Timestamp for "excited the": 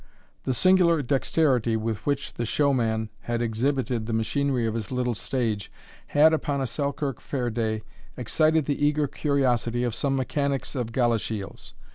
8.17-8.83